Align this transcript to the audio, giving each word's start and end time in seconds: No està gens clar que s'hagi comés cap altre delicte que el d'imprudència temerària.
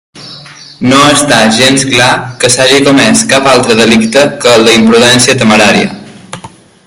No 0.91 1.01
està 1.15 1.37
gens 1.57 1.83
clar 1.89 2.07
que 2.43 2.51
s'hagi 2.55 2.79
comés 2.89 3.23
cap 3.35 3.51
altre 3.53 3.77
delicte 3.81 4.25
que 4.45 4.57
el 4.57 4.67
d'imprudència 4.71 5.37
temerària. 5.43 5.97